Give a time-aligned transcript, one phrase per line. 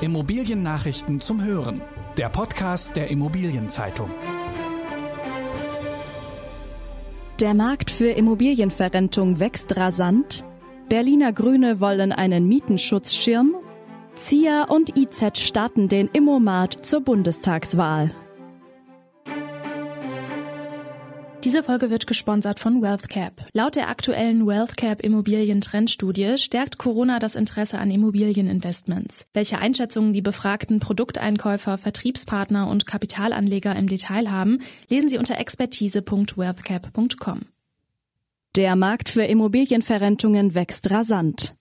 [0.00, 1.80] Immobiliennachrichten zum Hören.
[2.18, 4.10] Der Podcast der Immobilienzeitung.
[7.40, 10.44] Der Markt für Immobilienverrentung wächst rasant.
[10.88, 13.54] Berliner Grüne wollen einen Mietenschutzschirm.
[14.16, 18.10] ZIA und IZ starten den Immomat zur Bundestagswahl.
[21.54, 23.46] Diese Folge wird gesponsert von WealthCap.
[23.52, 29.26] Laut der aktuellen WealthCap Immobilien-Trendstudie stärkt Corona das Interesse an Immobilieninvestments.
[29.34, 37.42] Welche Einschätzungen die befragten Produkteinkäufer, Vertriebspartner und Kapitalanleger im Detail haben, lesen Sie unter expertise.wealthcap.com.
[38.56, 41.54] Der Markt für Immobilienverrentungen wächst rasant.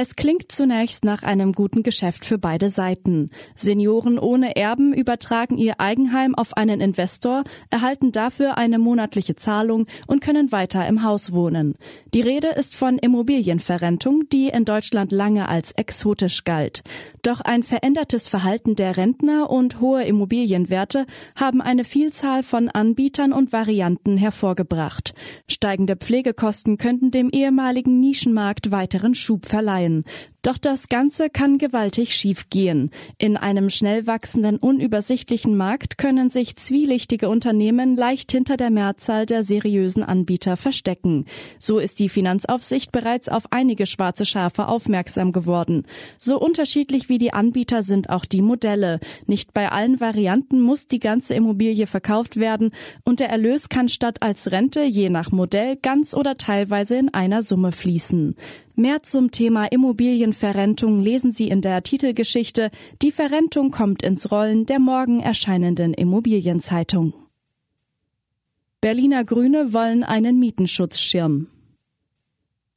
[0.00, 3.30] Es klingt zunächst nach einem guten Geschäft für beide Seiten.
[3.56, 10.20] Senioren ohne Erben übertragen ihr Eigenheim auf einen Investor, erhalten dafür eine monatliche Zahlung und
[10.20, 11.74] können weiter im Haus wohnen.
[12.14, 16.84] Die Rede ist von Immobilienverrentung, die in Deutschland lange als exotisch galt.
[17.22, 23.52] Doch ein verändertes Verhalten der Rentner und hohe Immobilienwerte haben eine Vielzahl von Anbietern und
[23.52, 25.14] Varianten hervorgebracht.
[25.48, 30.04] Steigende Pflegekosten könnten dem ehemaligen Nischenmarkt weiteren Schub verleihen sein.
[30.42, 32.90] Doch das Ganze kann gewaltig schiefgehen.
[33.18, 39.42] In einem schnell wachsenden, unübersichtlichen Markt können sich zwielichtige Unternehmen leicht hinter der Mehrzahl der
[39.42, 41.26] seriösen Anbieter verstecken.
[41.58, 45.82] So ist die Finanzaufsicht bereits auf einige schwarze Schafe aufmerksam geworden.
[46.18, 49.00] So unterschiedlich wie die Anbieter sind auch die Modelle.
[49.26, 52.70] Nicht bei allen Varianten muss die ganze Immobilie verkauft werden
[53.04, 57.42] und der Erlös kann statt als Rente je nach Modell ganz oder teilweise in einer
[57.42, 58.36] Summe fließen.
[58.78, 62.70] Mehr zum Thema Immobilienverrentung lesen Sie in der Titelgeschichte
[63.02, 67.12] Die Verrentung kommt ins Rollen der morgen erscheinenden Immobilienzeitung.
[68.80, 71.48] Berliner Grüne wollen einen Mietenschutzschirm.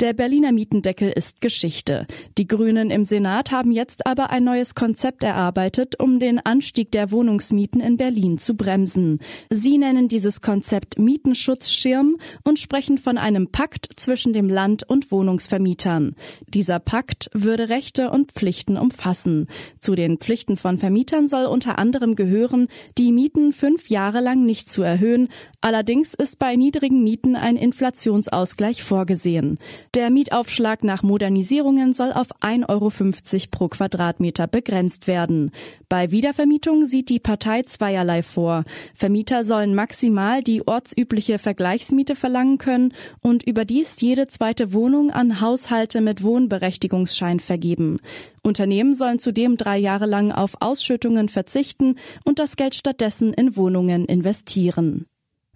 [0.00, 2.06] Der Berliner Mietendeckel ist Geschichte.
[2.38, 7.10] Die Grünen im Senat haben jetzt aber ein neues Konzept erarbeitet, um den Anstieg der
[7.10, 9.18] Wohnungsmieten in Berlin zu bremsen.
[9.50, 16.14] Sie nennen dieses Konzept Mietenschutzschirm und sprechen von einem Pakt zwischen dem Land und Wohnungsvermietern.
[16.46, 19.48] Dieser Pakt würde Rechte und Pflichten umfassen.
[19.80, 24.70] Zu den Pflichten von Vermietern soll unter anderem gehören, die Mieten fünf Jahre lang nicht
[24.70, 25.28] zu erhöhen.
[25.60, 29.58] Allerdings ist bei niedrigen Mieten ein Inflationsausgleich vorgesehen.
[29.96, 35.50] Der Mietaufschlag nach Modernisierungen soll auf 1,50 Euro pro Quadratmeter begrenzt werden.
[35.88, 38.62] Bei Wiedervermietung sieht die Partei zweierlei vor.
[38.94, 46.00] Vermieter sollen maximal die ortsübliche Vergleichsmiete verlangen können und überdies jede zweite Wohnung an Haushalte
[46.00, 47.98] mit Wohnberechtigungsschein vergeben.
[48.44, 54.04] Unternehmen sollen zudem drei Jahre lang auf Ausschüttungen verzichten und das Geld stattdessen in Wohnungen
[54.04, 55.06] investieren.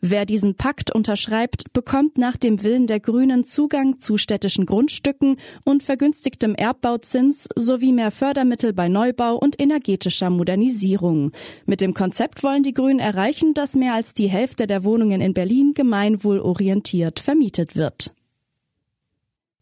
[0.04, 5.84] Wer diesen Pakt unterschreibt, bekommt nach dem Willen der Grünen Zugang zu städtischen Grundstücken und
[5.84, 11.30] vergünstigtem Erbbauzins sowie mehr Fördermittel bei Neubau und energetischer Modernisierung.
[11.66, 15.34] Mit dem Konzept wollen die Grünen erreichen, dass mehr als die Hälfte der Wohnungen in
[15.34, 18.12] Berlin gemeinwohlorientiert vermietet wird.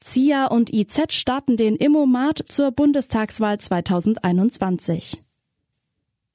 [0.01, 5.23] ZIA und IZ starten den Immomat zur Bundestagswahl 2021.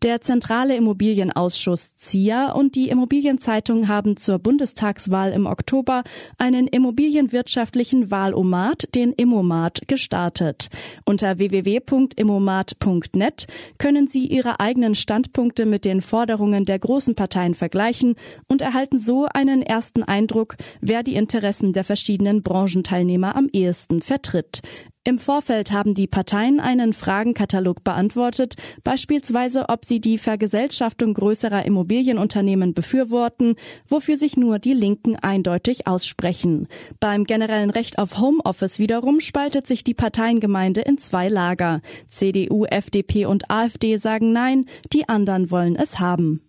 [0.04, 6.04] Der Zentrale Immobilienausschuss ZIA und die Immobilienzeitung haben zur Bundestagswahl im Oktober
[6.38, 10.68] einen immobilienwirtschaftlichen Wahlomat, den Immomat, gestartet.
[11.06, 13.48] Unter www.immomat.net
[13.80, 18.14] können Sie Ihre eigenen Standpunkte mit den Forderungen der großen Parteien vergleichen
[18.48, 24.62] und erhalten so einen ersten Eindruck, wer die Interessen der verschiedenen Branchenteilnehmer am ehesten vertritt.
[25.08, 32.74] Im Vorfeld haben die Parteien einen Fragenkatalog beantwortet, beispielsweise ob sie die Vergesellschaftung größerer Immobilienunternehmen
[32.74, 33.54] befürworten,
[33.88, 36.68] wofür sich nur die Linken eindeutig aussprechen.
[37.00, 41.82] Beim generellen Recht auf Homeoffice wiederum spaltet sich die Parteiengemeinde in zwei Lager.
[42.08, 46.42] CDU, FDP und AfD sagen Nein, die anderen wollen es haben.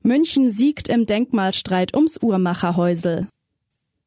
[0.00, 3.28] München siegt im Denkmalstreit ums Uhrmacherhäusel.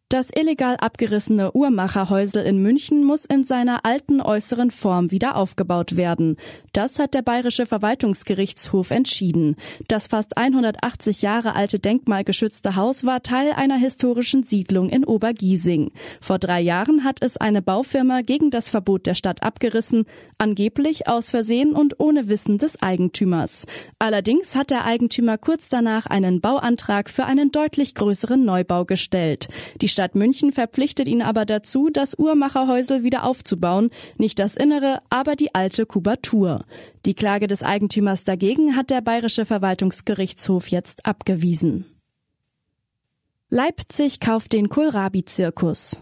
[0.10, 6.38] Das illegal abgerissene Uhrmacherhäusel in München muss in seiner alten äußeren Form wieder aufgebaut werden.
[6.72, 9.58] Das hat der Bayerische Verwaltungsgerichtshof entschieden.
[9.90, 15.92] Das fast 180 Jahre alte denkmalgeschützte Haus war Teil einer historischen Siedlung in Obergiesing.
[16.22, 20.06] Vor drei Jahren hat es eine Baufirma gegen das Verbot der Stadt abgerissen,
[20.38, 23.66] angeblich aus Versehen und ohne Wissen des Eigentümers.
[24.00, 29.50] Allerdings hat der Eigentümer kurz danach einen Bauantrag für einen deutlich größeren Neubau gestellt.
[29.82, 33.90] Die Stadt München verpflichtet ihn aber dazu, das Uhrmacherhäusel wieder aufzubauen,
[34.20, 36.66] nicht das Innere, aber die alte Kubatur.
[37.08, 41.88] Die Klage des Eigentümers dagegen hat der Bayerische Verwaltungsgerichtshof jetzt abgewiesen.
[43.50, 46.00] Leipzig kauft den Kohlrabi-Zirkus.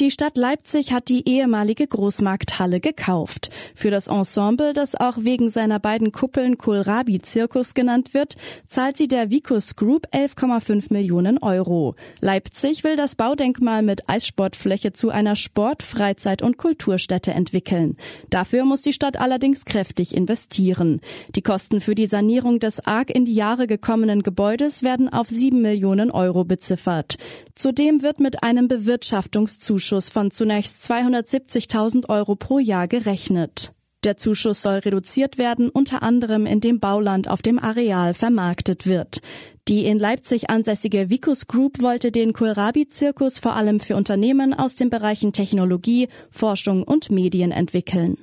[0.00, 3.50] Die Stadt Leipzig hat die ehemalige Großmarkthalle gekauft.
[3.76, 8.34] Für das Ensemble, das auch wegen seiner beiden Kuppeln Kohlrabi-Zirkus genannt wird,
[8.66, 11.94] zahlt sie der Vicus Group 11,5 Millionen Euro.
[12.20, 17.96] Leipzig will das Baudenkmal mit Eissportfläche zu einer Sport-, Freizeit- und Kulturstätte entwickeln.
[18.30, 21.02] Dafür muss die Stadt allerdings kräftig investieren.
[21.36, 25.62] Die Kosten für die Sanierung des arg in die Jahre gekommenen Gebäudes werden auf 7
[25.62, 27.16] Millionen Euro beziffert.
[27.54, 33.72] Zudem wird mit einem Bewirtschaftungszuschuss Zuschuss von zunächst 270.000 Euro pro Jahr gerechnet.
[34.02, 39.20] Der Zuschuss soll reduziert werden, unter anderem indem Bauland auf dem Areal vermarktet wird.
[39.68, 44.88] Die in Leipzig ansässige Vicus Group wollte den Kohlrabi-Zirkus vor allem für Unternehmen aus den
[44.88, 48.16] Bereichen Technologie, Forschung und Medien entwickeln.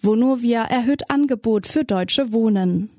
[0.00, 2.90] Vonovia erhöht Angebot für deutsche Wohnen.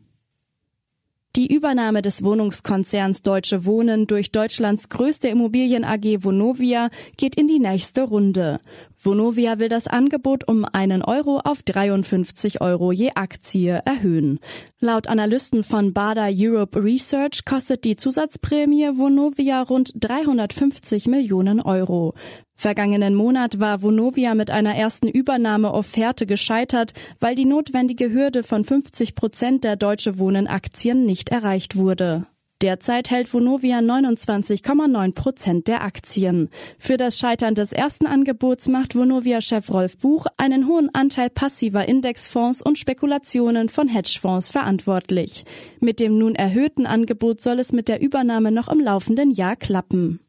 [1.35, 7.59] Die Übernahme des Wohnungskonzerns Deutsche Wohnen durch Deutschlands größte Immobilien AG Vonovia geht in die
[7.59, 8.59] nächste Runde.
[8.97, 14.39] Vonovia will das Angebot um einen Euro auf 53 Euro je Aktie erhöhen.
[14.79, 22.15] Laut Analysten von Bada Europe Research kostet die Zusatzprämie Vonovia rund 350 Millionen Euro.
[22.59, 26.91] Vergangenen Monat war Vonovia mit einer ersten Übernahmeofferte gescheitert,
[27.21, 32.25] weil die notwendige Hürde von 50 Prozent der Deutsche Wohnen Aktien nicht erreicht wurde.
[32.61, 36.49] Derzeit hält Vonovia 29,9 Prozent der Aktien.
[36.77, 42.61] Für das Scheitern des ersten Angebots macht Vonovia-Chef Rolf Buch einen hohen Anteil passiver Indexfonds
[42.61, 45.45] und Spekulationen von Hedgefonds verantwortlich.
[45.79, 50.19] Mit dem nun erhöhten Angebot soll es mit der Übernahme noch im laufenden Jahr klappen.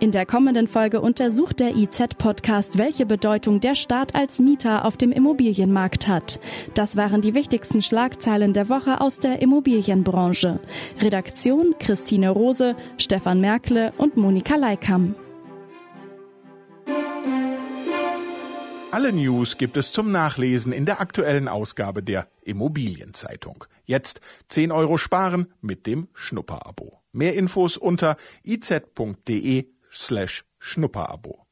[0.00, 5.10] In der kommenden Folge untersucht der IZ-Podcast, welche Bedeutung der Staat als Mieter auf dem
[5.10, 6.38] Immobilienmarkt hat.
[6.74, 10.60] Das waren die wichtigsten Schlagzeilen der Woche aus der Immobilienbranche.
[11.00, 15.16] Redaktion Christine Rose, Stefan Merkle und Monika Leikam.
[18.92, 23.64] Alle News gibt es zum Nachlesen in der aktuellen Ausgabe der Immobilienzeitung.
[23.84, 27.00] Jetzt 10 Euro sparen mit dem Schnupperabo.
[27.10, 31.47] Mehr Infos unter iz.de slash Schnupperabo.